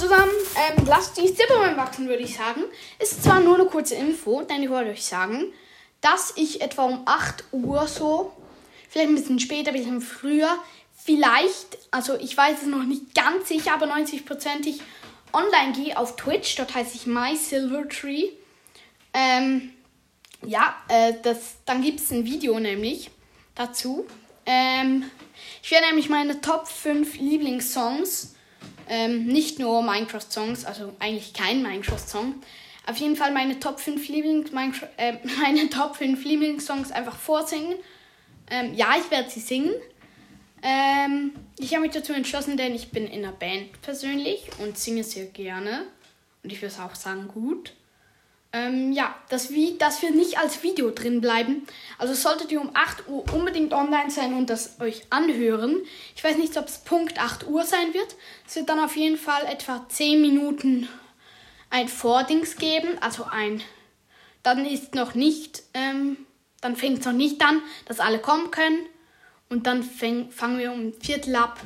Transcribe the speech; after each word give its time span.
zusammen, 0.00 0.32
ähm, 0.56 0.84
lasst 0.86 1.18
die 1.18 1.32
Zippermann 1.34 1.76
wachsen, 1.76 2.08
würde 2.08 2.22
ich 2.22 2.34
sagen. 2.34 2.62
Ist 2.98 3.22
zwar 3.22 3.40
nur 3.40 3.56
eine 3.56 3.66
kurze 3.66 3.94
Info, 3.96 4.42
denn 4.42 4.62
ich 4.62 4.70
wollte 4.70 4.90
euch 4.90 5.04
sagen, 5.04 5.52
dass 6.00 6.32
ich 6.36 6.62
etwa 6.62 6.84
um 6.84 7.02
8 7.04 7.44
Uhr 7.52 7.86
so, 7.86 8.32
vielleicht 8.88 9.10
ein 9.10 9.14
bisschen 9.14 9.40
später, 9.40 9.70
ein 9.70 9.76
bisschen 9.76 10.00
früher, 10.00 10.58
vielleicht, 10.96 11.78
also 11.90 12.16
ich 12.16 12.34
weiß 12.34 12.62
es 12.62 12.66
noch 12.66 12.84
nicht 12.84 13.14
ganz 13.14 13.48
sicher, 13.48 13.74
aber 13.74 13.86
90%ig 13.86 14.80
online 15.32 15.72
gehe 15.72 15.98
auf 15.98 16.16
Twitch. 16.16 16.56
Dort 16.56 16.74
heiße 16.74 16.94
ich 16.94 17.06
MySilverTree. 17.06 18.30
Ähm, 19.12 19.72
ja, 20.46 20.74
äh, 20.88 21.12
das, 21.22 21.56
dann 21.66 21.82
gibt 21.82 22.00
es 22.00 22.10
ein 22.10 22.24
Video 22.24 22.58
nämlich 22.58 23.10
dazu. 23.54 24.06
Ähm, 24.46 25.10
ich 25.62 25.70
werde 25.70 25.88
nämlich 25.88 26.08
meine 26.08 26.40
Top 26.40 26.66
5 26.66 27.18
Lieblingssongs, 27.18 28.34
ähm, 28.90 29.26
nicht 29.26 29.58
nur 29.58 29.82
Minecraft-Songs, 29.82 30.66
also 30.66 30.92
eigentlich 30.98 31.32
kein 31.32 31.62
Minecraft-Song, 31.62 32.34
auf 32.86 32.96
jeden 32.96 33.14
Fall 33.14 33.30
meine 33.30 33.60
Top 33.60 33.78
5 33.78 34.08
Lieblings 34.08 34.50
äh, 34.96 35.14
meine 35.40 35.70
Top 35.70 35.96
5 35.96 36.22
Lieblingssongs 36.24 36.90
einfach 36.90 37.16
vorsingen. 37.16 37.76
Ähm, 38.50 38.74
ja, 38.74 38.96
ich 38.98 39.10
werde 39.10 39.30
sie 39.30 39.40
singen. 39.40 39.72
Ähm, 40.62 41.32
ich 41.58 41.72
habe 41.72 41.82
mich 41.82 41.92
dazu 41.92 42.12
entschlossen, 42.12 42.56
denn 42.56 42.74
ich 42.74 42.90
bin 42.90 43.06
in 43.06 43.24
einer 43.24 43.32
Band 43.32 43.80
persönlich 43.80 44.48
und 44.58 44.76
singe 44.76 45.04
sehr 45.04 45.26
gerne. 45.26 45.86
Und 46.42 46.52
ich 46.52 46.60
würde 46.60 46.74
auch 46.82 46.94
sagen, 46.94 47.28
gut. 47.28 47.74
Ähm, 48.52 48.92
ja, 48.92 49.14
das, 49.28 49.50
wie, 49.50 49.78
das 49.78 50.02
wird 50.02 50.16
nicht 50.16 50.38
als 50.38 50.62
Video 50.64 50.90
drin 50.90 51.20
bleiben. 51.20 51.66
Also 51.98 52.14
solltet 52.14 52.50
ihr 52.50 52.60
um 52.60 52.70
8 52.74 53.06
Uhr 53.08 53.24
unbedingt 53.32 53.72
online 53.72 54.10
sein 54.10 54.34
und 54.34 54.50
das 54.50 54.80
euch 54.80 55.06
anhören. 55.10 55.82
Ich 56.16 56.24
weiß 56.24 56.36
nicht, 56.36 56.56
ob 56.56 56.66
es 56.66 56.78
Punkt 56.78 57.20
8 57.20 57.46
Uhr 57.46 57.64
sein 57.64 57.94
wird. 57.94 58.16
Es 58.46 58.56
wird 58.56 58.68
dann 58.68 58.80
auf 58.80 58.96
jeden 58.96 59.16
Fall 59.16 59.44
etwa 59.46 59.86
10 59.88 60.20
Minuten 60.20 60.88
ein 61.70 61.86
Vordings 61.86 62.56
geben. 62.56 62.98
Also 63.00 63.24
ein. 63.24 63.62
Dann 64.42 64.66
ist 64.66 64.96
noch 64.96 65.14
nicht. 65.14 65.62
Ähm, 65.74 66.16
dann 66.60 66.74
fängt 66.74 67.00
es 67.00 67.06
noch 67.06 67.12
nicht 67.12 67.40
an, 67.42 67.62
dass 67.86 68.00
alle 68.00 68.18
kommen 68.18 68.50
können. 68.50 68.86
Und 69.48 69.66
dann 69.66 69.84
fäng, 69.84 70.30
fangen 70.30 70.58
wir 70.58 70.72
um 70.72 70.92
Viertel 70.94 71.36
ab 71.36 71.60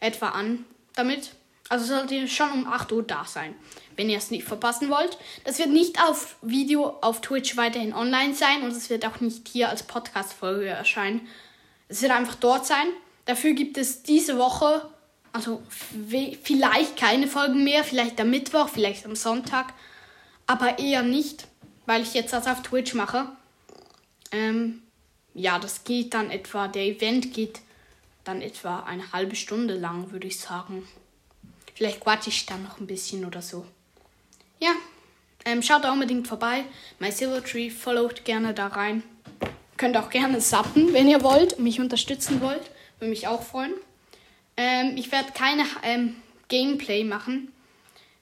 etwa 0.00 0.30
an 0.30 0.64
damit. 0.94 1.32
Also 1.68 1.84
solltet 1.84 2.12
ihr 2.12 2.28
schon 2.28 2.50
um 2.50 2.66
8 2.66 2.92
Uhr 2.92 3.02
da 3.02 3.24
sein, 3.26 3.54
wenn 3.96 4.08
ihr 4.08 4.16
es 4.16 4.30
nicht 4.30 4.44
verpassen 4.44 4.88
wollt. 4.88 5.18
Das 5.44 5.58
wird 5.58 5.68
nicht 5.68 6.02
auf 6.02 6.36
Video 6.40 6.96
auf 7.02 7.20
Twitch 7.20 7.56
weiterhin 7.56 7.92
online 7.92 8.34
sein 8.34 8.62
und 8.62 8.70
es 8.70 8.88
wird 8.88 9.04
auch 9.04 9.20
nicht 9.20 9.48
hier 9.48 9.68
als 9.68 9.82
Podcast-Folge 9.82 10.68
erscheinen. 10.68 11.26
Es 11.88 12.00
wird 12.00 12.12
einfach 12.12 12.36
dort 12.36 12.66
sein. 12.66 12.86
Dafür 13.26 13.52
gibt 13.52 13.76
es 13.76 14.02
diese 14.02 14.38
Woche, 14.38 14.88
also 15.32 15.62
vielleicht 16.42 16.96
keine 16.96 17.26
Folgen 17.26 17.64
mehr, 17.64 17.84
vielleicht 17.84 18.18
am 18.20 18.30
Mittwoch, 18.30 18.70
vielleicht 18.70 19.04
am 19.04 19.14
Sonntag, 19.14 19.74
aber 20.46 20.78
eher 20.78 21.02
nicht, 21.02 21.46
weil 21.84 22.02
ich 22.02 22.14
jetzt 22.14 22.32
das 22.32 22.46
auf 22.46 22.62
Twitch 22.62 22.94
mache. 22.94 23.26
Ähm, 24.32 24.82
ja, 25.34 25.58
das 25.58 25.84
geht 25.84 26.14
dann 26.14 26.30
etwa, 26.30 26.68
der 26.68 26.84
Event 26.84 27.34
geht 27.34 27.60
dann 28.24 28.40
etwa 28.40 28.80
eine 28.80 29.12
halbe 29.12 29.36
Stunde 29.36 29.74
lang, 29.74 30.10
würde 30.10 30.26
ich 30.26 30.40
sagen. 30.40 30.88
Vielleicht 31.78 32.00
quatsche 32.00 32.30
ich 32.30 32.44
dann 32.44 32.64
noch 32.64 32.80
ein 32.80 32.88
bisschen 32.88 33.24
oder 33.24 33.40
so. 33.40 33.64
Ja, 34.58 34.72
ähm, 35.44 35.62
schaut 35.62 35.84
da 35.84 35.92
unbedingt 35.92 36.26
vorbei. 36.26 36.64
My 36.98 37.12
Silver 37.12 37.40
Tree, 37.44 37.70
followt 37.70 38.24
gerne 38.24 38.52
da 38.52 38.66
rein. 38.66 39.04
Könnt 39.76 39.96
auch 39.96 40.10
gerne 40.10 40.40
sappen, 40.40 40.92
wenn 40.92 41.06
ihr 41.08 41.22
wollt, 41.22 41.60
mich 41.60 41.78
unterstützen 41.78 42.40
wollt. 42.40 42.68
Würde 42.98 43.10
mich 43.10 43.28
auch 43.28 43.44
freuen. 43.44 43.74
Ähm, 44.56 44.96
ich 44.96 45.12
werde 45.12 45.30
keine 45.30 45.62
ähm, 45.84 46.16
Gameplay 46.48 47.04
machen. 47.04 47.52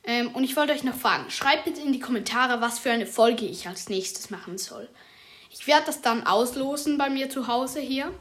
Ähm, 0.04 0.32
und 0.34 0.44
ich 0.44 0.54
wollte 0.54 0.74
euch 0.74 0.84
noch 0.84 0.94
fragen, 0.94 1.30
schreibt 1.30 1.64
bitte 1.64 1.80
in 1.80 1.94
die 1.94 1.98
Kommentare, 2.00 2.60
was 2.60 2.78
für 2.78 2.90
eine 2.90 3.06
Folge 3.06 3.46
ich 3.46 3.66
als 3.66 3.88
nächstes 3.88 4.28
machen 4.28 4.58
soll. 4.58 4.86
Ich 5.50 5.66
werde 5.66 5.86
das 5.86 6.02
dann 6.02 6.26
auslosen 6.26 6.98
bei 6.98 7.08
mir 7.08 7.30
zu 7.30 7.48
Hause 7.48 7.80
hier. 7.80 8.12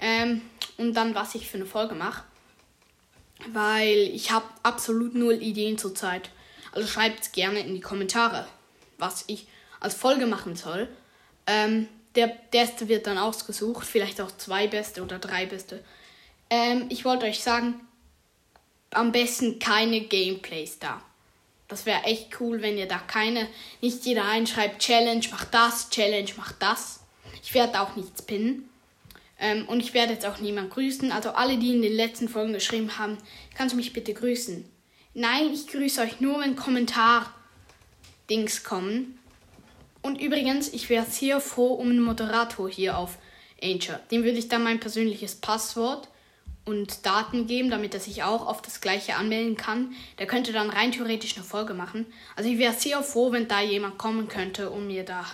Ähm, 0.00 0.40
und 0.78 0.94
dann, 0.94 1.16
was 1.16 1.34
ich 1.34 1.50
für 1.50 1.56
eine 1.56 1.66
Folge 1.66 1.96
mache 1.96 2.22
weil 3.52 4.10
ich 4.14 4.30
habe 4.30 4.46
absolut 4.62 5.14
null 5.14 5.42
Ideen 5.42 5.78
zurzeit. 5.78 6.30
Also 6.72 6.88
schreibt 6.88 7.32
gerne 7.32 7.60
in 7.60 7.74
die 7.74 7.80
Kommentare, 7.80 8.46
was 8.98 9.24
ich 9.26 9.46
als 9.80 9.94
Folge 9.94 10.26
machen 10.26 10.56
soll. 10.56 10.88
Ähm, 11.46 11.88
der 12.14 12.28
Beste 12.50 12.88
wird 12.88 13.06
dann 13.06 13.18
ausgesucht, 13.18 13.86
vielleicht 13.86 14.20
auch 14.20 14.30
zwei 14.36 14.66
Beste 14.66 15.02
oder 15.02 15.18
drei 15.18 15.46
Beste. 15.46 15.82
Ähm, 16.50 16.86
ich 16.88 17.04
wollte 17.04 17.26
euch 17.26 17.42
sagen, 17.42 17.80
am 18.90 19.12
besten 19.12 19.58
keine 19.58 20.02
Gameplays 20.02 20.78
da. 20.78 21.02
Das 21.68 21.86
wäre 21.86 22.02
echt 22.02 22.38
cool, 22.40 22.60
wenn 22.60 22.76
ihr 22.76 22.86
da 22.86 22.98
keine, 22.98 23.48
nicht 23.80 24.04
jeder 24.04 24.26
einschreibt, 24.26 24.82
Challenge, 24.82 25.24
mach 25.30 25.44
das, 25.46 25.88
Challenge, 25.88 26.30
mach 26.36 26.52
das. 26.52 27.00
Ich 27.42 27.54
werde 27.54 27.80
auch 27.80 27.96
nichts 27.96 28.20
pinnen. 28.20 28.68
Ähm, 29.42 29.66
und 29.66 29.80
ich 29.80 29.92
werde 29.92 30.14
jetzt 30.14 30.24
auch 30.24 30.38
niemand 30.38 30.70
grüßen. 30.70 31.12
Also 31.12 31.30
alle, 31.30 31.58
die 31.58 31.74
in 31.74 31.82
den 31.82 31.92
letzten 31.92 32.28
Folgen 32.28 32.54
geschrieben 32.54 32.96
haben, 32.96 33.18
kannst 33.56 33.72
du 33.72 33.76
mich 33.76 33.92
bitte 33.92 34.14
grüßen? 34.14 34.64
Nein, 35.14 35.50
ich 35.52 35.66
grüße 35.66 36.00
euch 36.00 36.20
nur, 36.20 36.40
wenn 36.40 36.56
Kommentar-Dings 36.56 38.62
kommen. 38.62 39.18
Und 40.00 40.20
übrigens, 40.20 40.72
ich 40.72 40.88
wäre 40.88 41.04
sehr 41.04 41.40
froh 41.40 41.74
um 41.74 41.90
einen 41.90 42.00
Moderator 42.00 42.70
hier 42.70 42.96
auf 42.96 43.18
Anchor. 43.62 44.00
Dem 44.10 44.24
würde 44.24 44.38
ich 44.38 44.48
dann 44.48 44.62
mein 44.62 44.80
persönliches 44.80 45.34
Passwort 45.34 46.08
und 46.64 47.04
Daten 47.04 47.48
geben, 47.48 47.70
damit 47.70 47.94
er 47.94 48.00
sich 48.00 48.22
auch 48.22 48.46
auf 48.46 48.62
das 48.62 48.80
gleiche 48.80 49.16
anmelden 49.16 49.56
kann. 49.56 49.92
Der 50.18 50.26
könnte 50.26 50.52
dann 50.52 50.70
rein 50.70 50.92
theoretisch 50.92 51.36
eine 51.36 51.44
Folge 51.44 51.74
machen. 51.74 52.06
Also 52.36 52.48
ich 52.48 52.58
wäre 52.58 52.74
sehr 52.74 53.02
froh, 53.02 53.32
wenn 53.32 53.48
da 53.48 53.60
jemand 53.60 53.98
kommen 53.98 54.28
könnte, 54.28 54.70
um 54.70 54.86
mir 54.86 55.04
da 55.04 55.26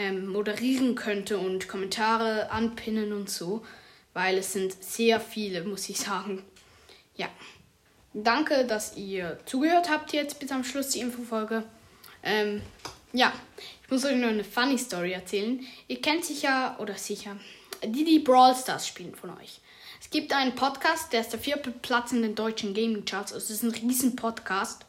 ähm, 0.00 0.28
moderieren 0.28 0.94
könnte 0.94 1.36
und 1.38 1.68
Kommentare 1.68 2.50
anpinnen 2.50 3.12
und 3.12 3.28
so, 3.28 3.66
weil 4.14 4.38
es 4.38 4.54
sind 4.54 4.82
sehr 4.82 5.20
viele, 5.20 5.62
muss 5.64 5.90
ich 5.90 5.98
sagen. 5.98 6.42
Ja. 7.16 7.28
Danke, 8.14 8.64
dass 8.64 8.96
ihr 8.96 9.38
zugehört 9.44 9.90
habt 9.90 10.14
jetzt 10.14 10.40
bis 10.40 10.50
am 10.50 10.64
Schluss 10.64 10.88
die 10.88 11.00
Infofolge. 11.00 11.64
Ähm, 12.22 12.62
ja, 13.12 13.30
ich 13.84 13.90
muss 13.90 14.04
euch 14.06 14.16
nur 14.16 14.30
eine 14.30 14.42
funny 14.42 14.78
Story 14.78 15.12
erzählen. 15.12 15.60
Ihr 15.86 16.00
kennt 16.00 16.24
sicher, 16.24 16.76
oder 16.80 16.94
sicher, 16.94 17.36
die, 17.84 18.04
die 18.04 18.18
Brawl 18.20 18.56
Stars 18.56 18.88
spielen 18.88 19.14
von 19.14 19.30
euch. 19.36 19.60
Es 20.00 20.08
gibt 20.08 20.32
einen 20.32 20.54
Podcast, 20.54 21.12
der 21.12 21.20
ist 21.20 21.32
der 21.32 21.40
vierte 21.40 21.70
Platz 21.70 22.10
in 22.12 22.22
den 22.22 22.34
deutschen 22.34 22.72
Gaming 22.72 23.04
Charts. 23.04 23.34
Also 23.34 23.52
es 23.52 23.62
ist 23.62 23.64
ein 23.64 23.88
riesen 23.88 24.16
Podcast. 24.16 24.86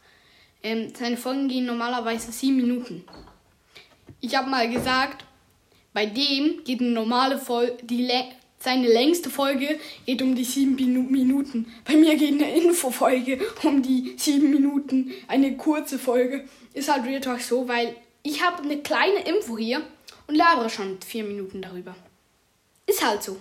Ähm, 0.64 0.94
seine 0.98 1.18
Folgen 1.18 1.50
gehen 1.50 1.66
normalerweise 1.66 2.32
sieben 2.32 2.56
Minuten. 2.56 3.04
Ich 4.22 4.36
habe 4.36 4.50
mal 4.50 4.70
gesagt, 4.70 5.26
bei 5.94 6.06
dem 6.06 6.64
geht 6.64 6.80
eine 6.80 6.92
normale 6.92 7.38
Folge, 7.38 7.78
die 7.84 8.08
seine 8.60 8.88
längste 8.88 9.32
Folge 9.32 9.80
geht 10.06 10.22
um 10.22 10.36
die 10.36 10.44
sieben 10.44 10.76
Minuten. 10.76 11.74
Bei 11.84 11.96
mir 11.96 12.16
geht 12.16 12.34
eine 12.34 12.56
Infofolge 12.56 13.40
um 13.64 13.82
die 13.82 14.14
sieben 14.18 14.52
Minuten. 14.52 15.12
Eine 15.28 15.58
kurze 15.58 15.98
Folge. 15.98 16.46
Ist 16.74 16.92
halt 16.92 17.06
Real 17.06 17.22
Talk 17.22 17.42
so, 17.42 17.68
weil 17.68 17.96
ich 18.22 18.44
habe 18.44 18.62
eine 18.62 18.78
kleine 18.78 19.22
Info 19.28 19.58
hier 19.58 19.82
und 20.28 20.36
labere 20.36 20.70
schon 20.70 21.02
vier 21.02 21.24
Minuten 21.24 21.64
darüber. 21.64 21.96
Ist 22.86 23.04
halt 23.04 23.24
so. 23.24 23.38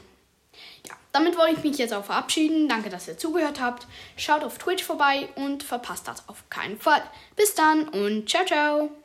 Ja, 0.89 0.95
damit 1.13 1.37
wollte 1.37 1.57
ich 1.59 1.65
mich 1.65 1.77
jetzt 1.77 1.93
auch 1.93 2.05
verabschieden. 2.05 2.69
Danke, 2.69 2.89
dass 2.89 3.07
ihr 3.07 3.19
zugehört 3.19 3.61
habt. 3.61 3.87
Schaut 4.17 4.43
auf 4.43 4.57
Twitch 4.57 4.83
vorbei 4.83 5.29
und 5.37 5.63
verpasst 5.63 6.09
das 6.09 6.27
auf 6.31 6.49
keinen 6.49 6.79
Fall. 6.79 7.03
Bis 7.37 7.55
dann 7.55 7.91
und 7.91 8.29
ciao, 8.29 8.47
ciao. 8.47 9.00